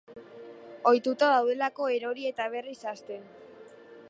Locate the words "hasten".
2.95-3.31